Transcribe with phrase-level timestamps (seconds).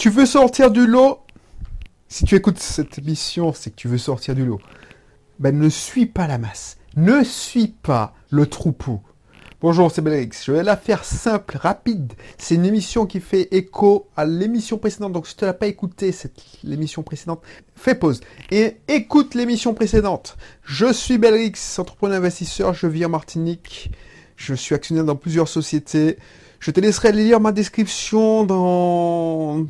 [0.00, 1.20] Tu veux sortir du lot
[2.08, 4.58] Si tu écoutes cette émission, c'est que tu veux sortir du lot.
[5.38, 6.78] Ben, ne suis pas la masse.
[6.96, 9.02] Ne suis pas le troupeau.
[9.60, 10.30] Bonjour, c'est Belrix.
[10.42, 12.14] Je vais la faire simple, rapide.
[12.38, 15.12] C'est une émission qui fait écho à l'émission précédente.
[15.12, 17.42] Donc, si tu n'as pas écouté cette, l'émission précédente,
[17.76, 20.38] fais pause et écoute l'émission précédente.
[20.62, 22.72] Je suis Belrix, entrepreneur investisseur.
[22.72, 23.90] Je vis en Martinique.
[24.40, 26.16] Je suis actionnaire dans plusieurs sociétés.
[26.60, 29.66] Je te laisserai lire ma description dans,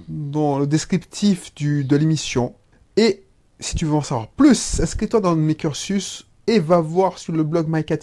[0.60, 2.54] le descriptif de l'émission.
[2.96, 3.24] Et
[3.58, 7.42] si tu veux en savoir plus, inscris-toi dans mes cursus et va voir sur le
[7.42, 7.98] blog My Cat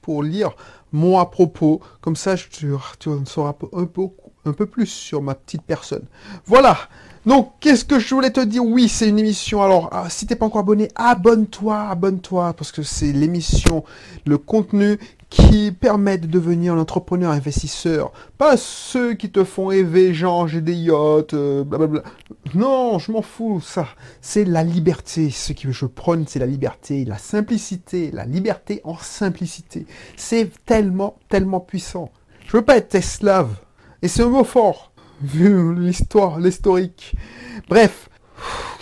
[0.00, 0.56] pour lire
[0.92, 1.82] mon à propos.
[2.00, 4.04] Comme ça, tu, tu en sauras un peu,
[4.46, 6.06] un peu plus sur ma petite personne.
[6.46, 6.78] Voilà.
[7.26, 8.64] Donc, qu'est-ce que je voulais te dire?
[8.64, 9.62] Oui, c'est une émission.
[9.62, 13.84] Alors, ah, si t'es pas encore abonné, abonne-toi, abonne-toi, parce que c'est l'émission,
[14.24, 14.98] le contenu
[15.30, 18.12] qui permet de devenir un entrepreneur investisseur.
[18.38, 22.02] Pas ceux qui te font rêver, genre j'ai des yachts, euh, blablabla.
[22.54, 23.88] Non, je m'en fous, ça.
[24.22, 25.30] C'est la liberté.
[25.30, 29.86] Ce que je prône, c'est la liberté, la simplicité, la liberté en simplicité.
[30.16, 32.10] C'est tellement, tellement puissant.
[32.46, 33.54] Je veux pas être esclave.
[34.00, 37.14] Et c'est un mot fort, vu l'histoire, l'historique.
[37.68, 38.08] Bref,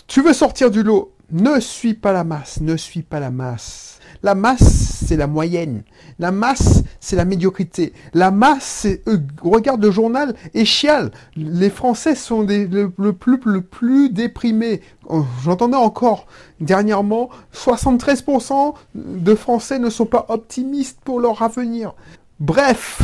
[0.06, 1.12] tu veux sortir du lot.
[1.32, 3.98] Ne suis pas la masse, ne suis pas la masse.
[4.22, 5.82] La masse, c'est la moyenne.
[6.18, 7.92] La masse, c'est la médiocrité.
[8.12, 11.10] La masse, c'est eux, regarde le journal et chiale.
[11.36, 14.80] Les Français sont des, le, plus, le plus déprimés.
[15.08, 16.26] Oh, j'entendais encore
[16.60, 21.94] dernièrement, 73% de Français ne sont pas optimistes pour leur avenir.
[22.40, 23.02] Bref,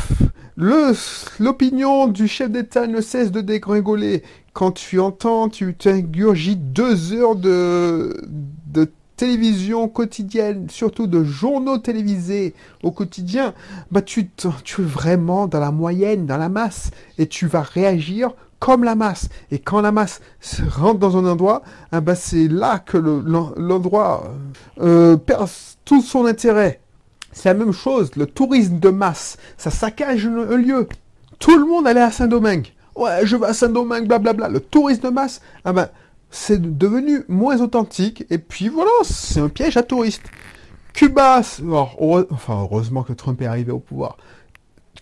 [0.57, 4.23] l'opinion du chef d'État ne cesse de dégringoler.
[4.53, 8.15] Quand tu entends, tu t'ingurgites deux heures de
[9.23, 13.55] télévision quotidienne, surtout de journaux télévisés au quotidien,
[13.93, 14.29] bah tu,
[14.65, 18.97] tu es vraiment dans la moyenne, dans la masse, et tu vas réagir comme la
[18.97, 19.29] masse.
[19.53, 20.21] Et quand la masse
[20.73, 21.63] rentre dans un endroit,
[21.93, 24.35] ah bah c'est là que l'endroit
[24.81, 25.49] euh, perd
[25.85, 26.81] tout son intérêt.
[27.31, 30.89] C'est la même chose, le tourisme de masse, ça saccage un lieu.
[31.39, 32.73] Tout le monde allait à Saint-Domingue.
[32.97, 34.49] Ouais, je vais à Saint-Domingue, blablabla.
[34.49, 35.89] Le tourisme de masse, ah ben,
[36.33, 38.25] c'est devenu moins authentique.
[38.31, 40.29] Et puis voilà, c'est un piège à touristes.
[40.93, 44.17] Cuba, enfin heureusement que Trump est arrivé au pouvoir.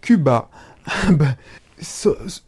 [0.03, 0.51] Cuba
[1.11, 1.35] ben,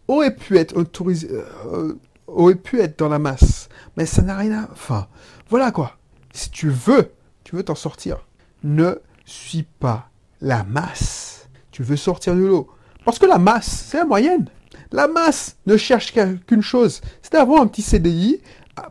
[0.09, 1.95] aurait pu être un touriste, euh,
[2.27, 4.69] aurait pu être dans la masse, mais ça n'a rien à.
[4.71, 5.09] Enfin,
[5.49, 5.97] voilà quoi.
[6.33, 7.13] Si tu veux,
[7.45, 8.27] tu veux t'en sortir,
[8.63, 10.11] ne suis pas
[10.41, 11.49] la masse.
[11.71, 12.69] Tu veux sortir du lot,
[13.05, 14.47] parce que la masse, c'est la moyenne.
[14.93, 16.13] La masse ne cherche
[16.47, 18.41] qu'une chose, c'est d'avoir un petit CDI,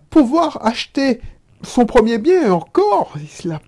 [0.09, 1.22] pouvoir acheter
[1.64, 3.14] son premier bien, encore,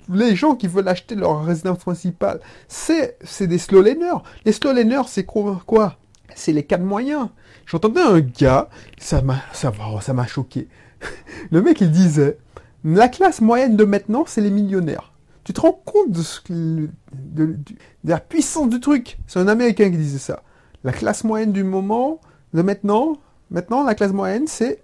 [0.09, 4.23] les gens qui veulent acheter leur résidence principale, c'est, des slow laners.
[4.45, 5.97] Les slow laners, c'est quoi
[6.35, 7.29] C'est les cas de moyens.
[7.65, 10.67] J'entendais un gars, ça m'a, ça, ça m'a choqué.
[11.51, 12.37] Le mec, il disait,
[12.83, 15.13] la classe moyenne de maintenant, c'est les millionnaires.
[15.43, 17.57] Tu te rends compte de, ce, de, de
[18.05, 19.17] la puissance du truc?
[19.27, 20.41] C'est un Américain qui disait ça.
[20.83, 22.21] La classe moyenne du moment,
[22.53, 23.17] de maintenant,
[23.53, 24.81] Maintenant, la classe moyenne, c'est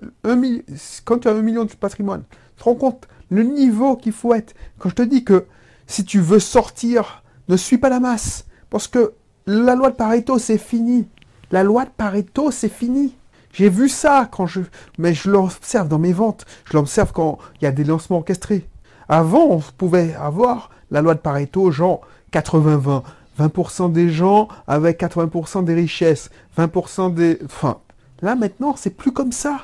[1.03, 2.24] quand tu as un million de patrimoine.
[2.56, 4.53] Tu te rends compte le niveau qu'il faut être.
[4.78, 5.46] Quand je te dis que
[5.88, 8.46] si tu veux sortir, ne suis pas la masse.
[8.69, 9.13] Parce que
[9.47, 11.08] la loi de Pareto, c'est fini.
[11.50, 13.16] La loi de Pareto, c'est fini.
[13.52, 14.62] J'ai vu ça quand je,
[15.00, 16.46] mais je l'observe dans mes ventes.
[16.66, 18.69] Je l'observe quand il y a des lancements orchestrés.
[19.08, 23.02] Avant, on pouvait avoir la loi de Pareto, genre 80-20.
[23.40, 26.29] 20% des gens avec 80% des richesses.
[26.56, 27.79] 20% des, enfin,
[28.22, 29.62] Là maintenant, c'est plus comme ça.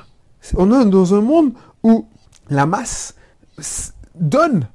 [0.56, 1.52] On est dans un monde
[1.82, 2.06] où
[2.48, 3.14] la masse
[4.14, 4.66] donne,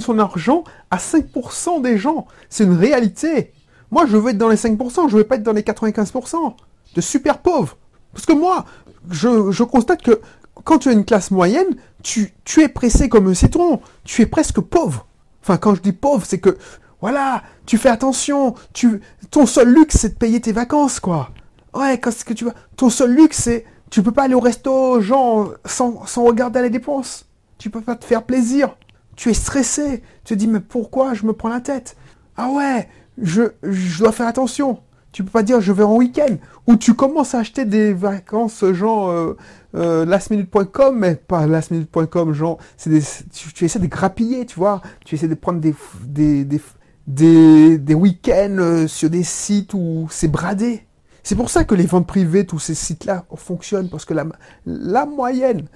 [0.00, 2.26] son argent à 5% des gens.
[2.48, 3.52] C'est une réalité.
[3.90, 6.54] Moi, je veux être dans les 5%, je veux pas être dans les 95%
[6.94, 7.76] de super pauvres.
[8.12, 8.64] Parce que moi,
[9.10, 10.20] je, constate que
[10.64, 13.80] quand tu as une classe moyenne, tu, tu es pressé comme un citron.
[14.04, 15.06] Tu es presque pauvre.
[15.42, 16.56] Enfin, quand je dis pauvre, c'est que,
[17.00, 18.54] voilà, tu fais attention.
[18.72, 19.00] Tu,
[19.30, 21.30] ton seul luxe, c'est de payer tes vacances, quoi.
[21.76, 25.00] Ouais, qu'est-ce que tu vois Ton seul luxe, c'est tu peux pas aller au resto,
[25.00, 27.26] genre, sans, sans regarder les dépenses.
[27.58, 28.76] Tu peux pas te faire plaisir.
[29.14, 30.02] Tu es stressé.
[30.24, 31.96] Tu te dis, mais pourquoi je me prends la tête?
[32.36, 32.88] Ah ouais,
[33.20, 34.80] je, je dois faire attention.
[35.12, 36.36] Tu peux pas dire je vais en week-end.
[36.66, 39.36] Ou tu commences à acheter des vacances genre euh,
[39.74, 43.02] euh, lastminute.com, mais pas lastminute.com, genre, c'est des,
[43.32, 44.82] tu, essaies de grappiller, tu vois.
[45.04, 45.74] Tu essaies de prendre des,
[46.04, 46.60] des, des,
[47.06, 50.85] des, des week-ends euh, sur des sites où c'est bradé.
[51.26, 55.66] C'est pour ça que les ventes privées, tous ces sites-là fonctionnent, parce que la, moyenne,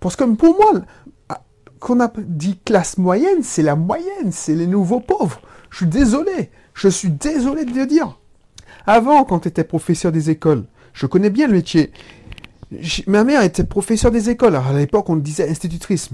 [0.00, 0.80] parce que pour moi,
[1.28, 1.42] ah,
[1.80, 5.38] qu'on a dit classe moyenne, c'est la moyenne, c'est les nouveaux pauvres.
[5.68, 8.18] Je suis désolé, je suis désolé de le dire.
[8.86, 10.64] Avant, quand tu étais professeur des écoles,
[10.94, 11.92] je connais bien le métier.
[13.06, 14.56] Ma mère était professeure des écoles.
[14.56, 16.08] à l'époque, on disait institutrice.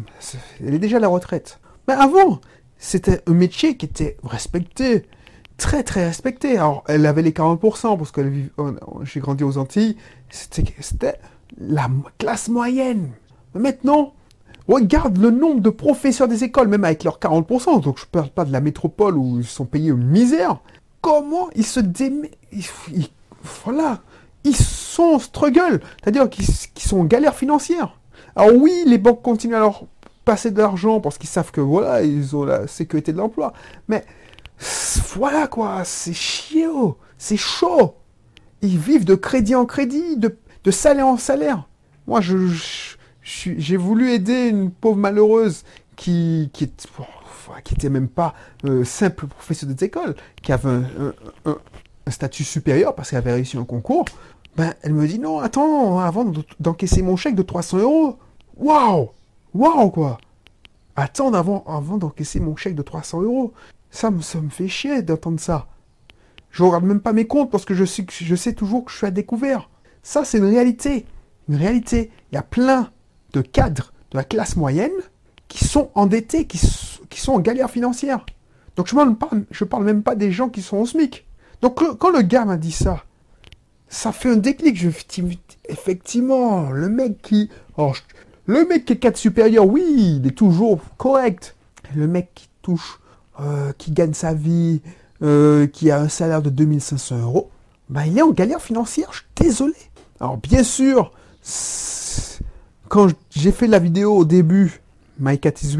[0.61, 1.61] Elle est déjà à la retraite.
[1.87, 2.41] Mais avant,
[2.79, 5.06] c'était un métier qui était respecté.
[5.60, 6.56] Très, très respecté.
[6.56, 8.22] Alors, elle avait les 40% parce que
[9.02, 9.96] j'ai grandi aux Antilles.
[10.30, 11.20] C'était
[11.58, 13.10] la classe moyenne.
[13.54, 14.14] Maintenant,
[14.68, 17.82] regarde le nombre de professeurs des écoles, même avec leurs 40%.
[17.82, 20.60] Donc, je ne parle pas de la métropole où ils sont payés une misère.
[21.02, 22.38] Comment ils se démettent
[23.64, 24.00] Voilà
[24.44, 26.46] ils sont struggle, c'est-à-dire qu'ils
[26.78, 27.98] sont en galère financière.
[28.36, 29.84] Alors oui, les banques continuent à leur
[30.24, 33.52] passer de l'argent parce qu'ils savent que voilà, ils ont la sécurité de l'emploi.
[33.88, 34.02] Mais
[35.16, 37.94] voilà quoi, c'est chiant, c'est chaud.
[38.62, 40.36] Ils vivent de crédit en crédit, de,
[40.70, 41.68] salaire en salaire.
[42.06, 42.36] Moi, je,
[43.22, 45.64] j'ai voulu aider une pauvre malheureuse
[45.96, 46.70] qui, qui,
[47.88, 48.34] même pas
[48.64, 50.68] euh, simple professeur d'école, qui avait
[51.44, 51.56] un,
[52.08, 54.04] statut supérieur parce qu'elle avait réussi un concours,
[54.56, 58.18] ben, elle me dit non, attends, avant d'encaisser mon chèque de 300 euros.
[58.56, 59.10] Waouh
[59.54, 60.18] Waouh, quoi
[60.96, 63.52] Attends avant, avant d'encaisser mon chèque de 300 euros.
[63.90, 65.66] Ça me, ça me fait chier d'entendre ça.
[66.50, 69.10] Je regarde même pas mes comptes parce que je sais, toujours que je suis à
[69.10, 69.70] découvert.
[70.02, 71.06] Ça, c'est une réalité.
[71.48, 72.10] Une réalité.
[72.31, 72.90] Il y a plein
[73.32, 74.90] de cadres de la classe moyenne
[75.48, 78.25] qui sont endettés, qui, sont en galère financière.
[78.76, 81.26] Donc je ne parle, même pas des gens qui sont au SMIC.
[81.60, 83.04] Donc quand le gars m'a dit ça,
[83.88, 84.76] ça fait un déclic.
[84.76, 84.88] Je
[85.69, 87.50] effectivement, le mec qui,
[88.46, 91.56] le mec qui est 4 supérieur, oui, il est toujours correct.
[91.94, 93.00] Le mec qui touche,
[93.40, 94.80] euh, qui gagne sa vie,
[95.22, 97.50] euh, qui a un salaire de 2500 euros,
[97.88, 99.08] ben il est en galère financière.
[99.12, 99.74] Je suis désolé.
[100.18, 101.12] Alors bien sûr,
[102.88, 104.80] quand j'ai fait la vidéo au début,
[105.18, 105.76] My Cat is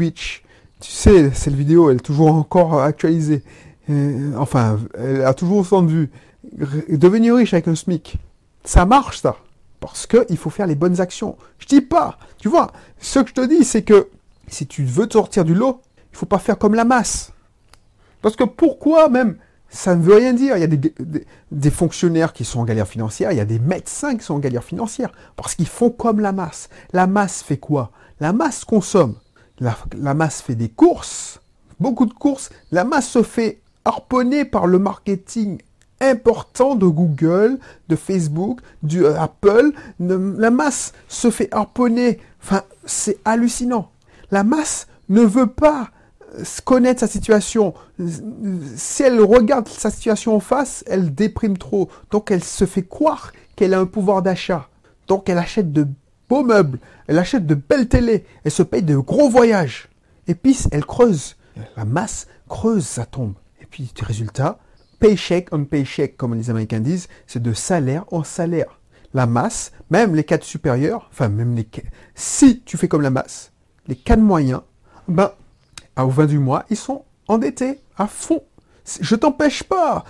[0.81, 3.43] tu sais, cette vidéo, elle est toujours encore actualisée.
[3.89, 6.09] Euh, enfin, elle a toujours autant de vues.
[6.89, 8.17] Devenir riche avec un SMIC,
[8.63, 9.37] ça marche ça.
[9.79, 11.37] Parce qu'il faut faire les bonnes actions.
[11.59, 14.09] Je dis pas, tu vois, ce que je te dis, c'est que
[14.47, 15.81] si tu veux te sortir du lot,
[16.11, 17.31] il faut pas faire comme la masse.
[18.21, 19.37] Parce que pourquoi même
[19.69, 20.57] Ça ne veut rien dire.
[20.57, 24.15] Il y a des, fonctionnaires qui sont en galère financière, il y a des médecins
[24.15, 25.11] qui sont en galère financière.
[25.35, 26.69] Parce qu'ils font comme la masse.
[26.93, 27.91] La masse fait quoi?
[28.19, 29.15] La masse consomme.
[29.59, 31.39] La, masse fait des courses,
[31.79, 32.49] beaucoup de courses.
[32.71, 35.59] La masse se fait harponner par le marketing
[35.99, 39.71] important de Google, de Facebook, du euh, Apple.
[39.99, 42.19] la masse se fait harponner.
[42.41, 43.91] Enfin, c'est hallucinant.
[44.31, 45.91] La masse ne veut pas
[46.63, 47.73] connaître sa situation.
[48.75, 51.89] Si elle regarde sa situation en face, elle déprime trop.
[52.09, 54.69] Donc elle se fait croire qu'elle a un pouvoir d'achat.
[55.07, 55.87] Donc elle achète de
[56.29, 59.89] beaux meubles, elle achète de belles télés, elle se paye de gros voyages.
[60.27, 61.35] Et puis elle creuse.
[61.75, 63.33] La masse creuse sa tombe.
[63.61, 64.59] Et puis, résultat,
[64.99, 68.79] paycheck on paycheck, comme les Américains disent, c'est de salaire en salaire.
[69.13, 71.67] La masse, même les cadres supérieurs, enfin même les
[72.15, 73.51] si tu fais comme la masse,
[73.87, 74.61] les cadres moyens,
[75.07, 75.31] ben,
[75.97, 78.41] au 20 du mois, ils sont endettés à fond.
[78.99, 80.03] Je t'empêche pas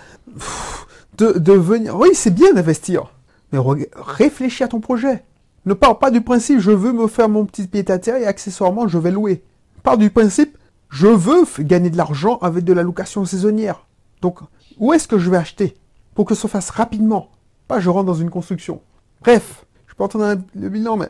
[1.18, 1.96] de, venir.
[1.96, 3.12] Oui, c'est bien d'investir,
[3.52, 3.58] mais
[3.94, 5.24] réfléchis à ton projet.
[5.64, 8.26] Ne parle pas du principe je veux me faire mon petit pied à terre et
[8.26, 9.44] accessoirement je vais louer.
[9.82, 10.58] Parle du principe
[10.88, 13.86] je veux gagner de l'argent avec de la location saisonnière.
[14.20, 14.40] Donc
[14.78, 15.76] où est-ce que je vais acheter
[16.14, 17.30] Pour que ça se fasse rapidement?
[17.68, 18.80] Pas je rentre dans une construction.
[19.20, 21.08] Bref, je peux entendre le bilan, mais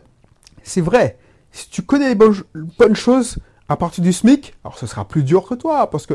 [0.63, 1.19] c'est vrai.
[1.51, 3.39] Si tu connais les bonnes, choses
[3.73, 6.15] à partir du SMIC, alors ce sera plus dur que toi, parce que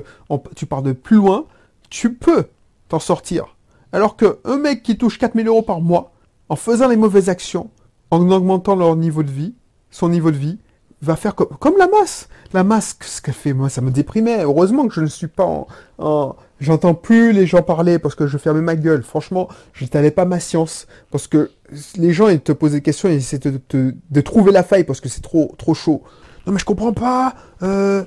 [0.56, 1.46] tu pars de plus loin,
[1.90, 2.46] tu peux
[2.88, 3.56] t'en sortir.
[3.92, 6.12] Alors qu'un mec qui touche 4000 euros par mois,
[6.50, 7.70] en faisant les mauvaises actions,
[8.12, 9.56] en augmentant leur niveau de vie,
[9.92, 10.60] son niveau de vie,
[11.02, 12.28] va faire comme, la masse.
[12.54, 14.44] La masse, ce qu'elle fait, moi, ça me déprimait.
[14.44, 15.66] Heureusement que je ne suis pas
[15.98, 16.36] en...
[16.60, 19.04] J'entends plus les gens parler parce que je fermais ma gueule.
[19.04, 20.88] Franchement, je n'étalais pas ma science.
[21.12, 21.52] Parce que
[21.98, 25.00] les gens, ils te posent des questions, ils essaient de, de, trouver la faille parce
[25.00, 26.02] que c'est trop, trop chaud.
[26.48, 27.36] Non, mais je comprends pas.
[27.62, 28.06] Euh,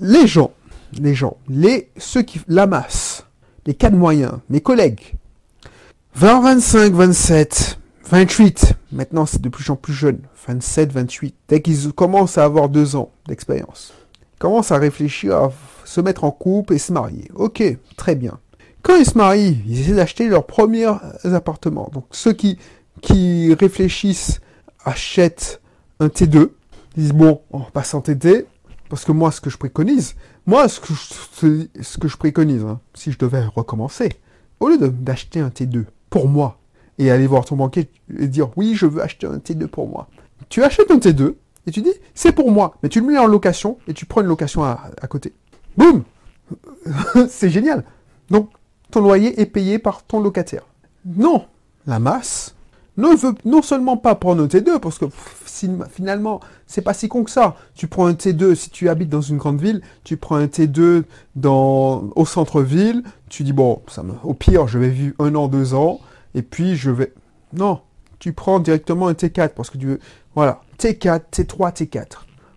[0.00, 0.50] les gens,
[0.98, 3.24] les gens, les, ceux qui, la masse,
[3.64, 5.14] les cas de moyens, mes collègues,
[6.16, 7.78] 20, 25, 27,
[8.10, 10.18] 28, maintenant c'est de plus en plus jeune,
[10.48, 13.94] 27, 28, dès qu'ils commencent à avoir deux ans d'expérience,
[14.40, 15.52] commencent à réfléchir à
[15.84, 17.30] se mettre en couple et se marier.
[17.36, 17.62] Ok,
[17.96, 18.40] très bien.
[18.82, 20.90] Quand ils se marient, ils essaient d'acheter leur premier
[21.22, 21.88] appartement.
[21.92, 22.58] Donc ceux qui,
[23.00, 24.40] qui réfléchissent
[24.84, 25.60] achètent
[26.00, 26.50] un T2,
[26.98, 28.46] disent bon, on passe en TT,
[28.88, 30.14] parce que moi ce que je préconise,
[30.46, 34.10] moi ce que je, préconise, hein, si je devais recommencer,
[34.60, 36.58] au lieu d'acheter un T2 pour moi,
[36.98, 37.88] et aller voir ton banquier
[38.18, 40.08] et dire oui, je veux acheter un T2 pour moi.
[40.48, 41.34] Tu achètes un T2
[41.66, 44.20] et tu dis c'est pour moi, mais tu le mets en location et tu prends
[44.20, 45.32] une location à, côté.
[45.76, 46.02] Boum
[47.28, 47.84] C'est génial.
[48.30, 48.50] Donc
[48.90, 50.66] ton loyer est payé par ton locataire.
[51.04, 51.46] Non,
[51.86, 52.54] la masse
[52.98, 55.04] Non, veut non seulement pas prendre un T2, parce que
[55.88, 57.54] finalement, c'est pas si con que ça.
[57.76, 61.04] Tu prends un T2 si tu habites dans une grande ville, tu prends un T2
[61.36, 65.46] dans, au centre-ville, tu dis bon, ça me, au pire, je vais vivre un an,
[65.46, 66.00] deux ans,
[66.34, 67.12] et puis je vais.
[67.52, 67.80] Non,
[68.18, 70.00] tu prends directement un T4 parce que tu veux.
[70.34, 72.06] Voilà, T4, T3, T4.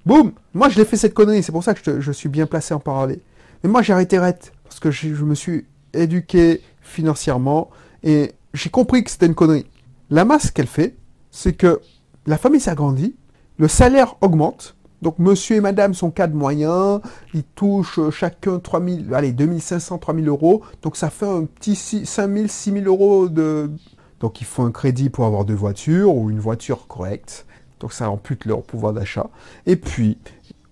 [0.08, 2.74] Boum Moi, je l'ai fait cette connerie, c'est pour ça que je, suis bien placé
[2.74, 3.22] en parler.
[3.64, 7.70] Mais moi, j'ai arrêté Red parce que je me suis éduqué financièrement
[8.04, 9.68] et j'ai compris que c'était une connerie.
[10.12, 10.98] La masse qu'elle fait,
[11.32, 11.80] c'est que
[12.26, 13.16] la famille s'agrandit,
[13.58, 17.00] le salaire augmente, donc monsieur et madame sont cadres moyens,
[17.34, 22.88] ils touchent chacun 3000, allez, 2500, 3000 euros, donc ça fait un petit 5000, 6000
[22.88, 23.72] euros de...
[24.20, 27.46] Donc il faut un crédit pour avoir deux voitures ou une voiture correcte,
[27.80, 29.30] donc ça ampute leur pouvoir d'achat.
[29.66, 30.18] Et puis,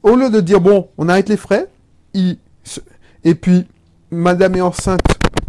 [0.04, 1.70] au lieu de dire, bon, on arrête les frais,
[2.14, 3.66] et puis,
[4.12, 5.00] madame est enceinte,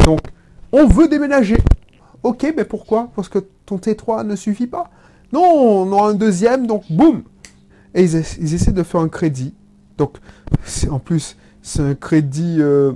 [0.04, 0.20] donc
[0.70, 1.58] on veut déménager.
[2.22, 3.10] Ok, mais pourquoi?
[3.16, 4.90] Parce que ton T3 ne suffit pas.
[5.32, 7.22] Non, on a un deuxième, donc boum
[7.94, 9.54] Et ils, essaient de faire un crédit.
[9.96, 10.16] Donc,
[10.90, 12.92] en plus, c'est un crédit euh,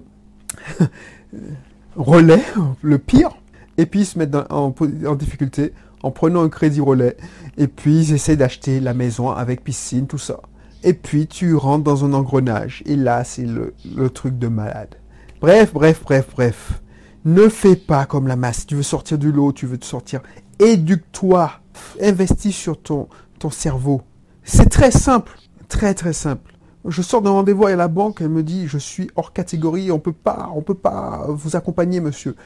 [1.97, 2.43] relais,
[2.83, 3.31] le pire.
[3.77, 4.75] Et puis ils se mettent en,
[5.15, 7.17] difficulté en prenant un crédit relais.
[7.57, 10.41] Et puis ils essaient d'acheter la maison avec piscine, tout ça.
[10.83, 12.83] Et puis tu rentres dans un engrenage.
[12.87, 14.97] Et là, c'est le truc de malade.
[15.41, 16.83] Bref, bref, bref, bref.
[17.25, 18.67] Ne fais pas comme la masse.
[18.67, 20.21] Tu veux sortir du lot, tu veux te sortir.
[20.59, 21.53] Éduque-toi.
[22.01, 24.03] Investis sur ton, ton cerveau.
[24.43, 25.33] C'est très simple.
[25.69, 26.53] Très, très simple.
[26.87, 29.99] Je sors d'un rendez-vous à la banque, elle me dit, je suis hors catégorie, on
[29.99, 32.37] peut pas, on peut pas vous accompagner, monsieur.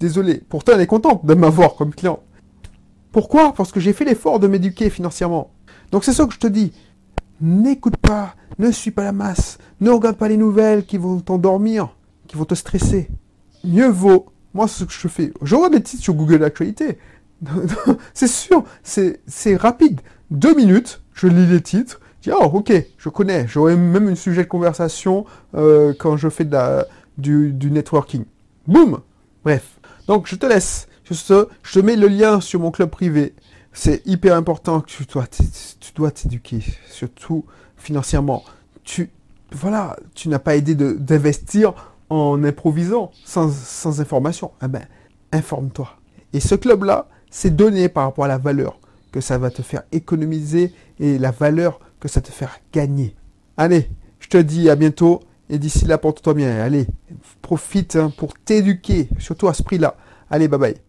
[0.00, 0.42] désolé.
[0.48, 2.20] Pourtant, elle est contente de m'avoir comme client.
[3.12, 3.52] Pourquoi?
[3.52, 5.50] Parce que j'ai fait l'effort de m'éduquer financièrement.
[5.92, 6.72] Donc c'est ça que je te dis.
[7.42, 11.94] N'écoute pas, ne suis pas la masse, ne regarde pas les nouvelles qui vont t'endormir
[12.28, 13.08] qui vont te stresser.
[13.64, 16.98] Mieux vaut, moi ce que je fais, je regarde des titres sur Google Actualité.
[18.14, 20.00] c'est sûr, c'est rapide.
[20.30, 24.14] Deux minutes, je lis les titres, je dis, oh ok, je connais, j'aurai même un
[24.14, 28.24] sujet de conversation euh, quand je fais de la, du, networking.
[28.66, 29.00] Boum
[29.44, 29.78] Bref.
[30.06, 30.88] Donc je te laisse.
[31.04, 31.32] Juste,
[31.62, 33.34] je te mets le lien sur mon club privé.
[33.72, 37.44] C'est hyper important que tu dois, tu dois t'éduquer, surtout
[37.76, 38.44] financièrement.
[38.84, 39.10] Tu,
[39.52, 41.74] voilà, tu n'as pas aidé d'investir
[42.10, 44.52] en improvisant, sans, information.
[44.62, 44.86] Eh ben,
[45.32, 45.88] informe-toi.
[46.32, 48.78] Et ce club-là, c'est donné par rapport à la valeur
[49.12, 53.14] que ça va te faire économiser et la valeur que ça te faire gagner.
[53.56, 56.60] Allez, je te dis à bientôt et d'ici là, porte-toi bien.
[56.60, 56.86] Allez,
[57.42, 59.96] profite hein, pour t'éduquer, surtout à ce prix-là.
[60.30, 60.87] Allez, bye bye.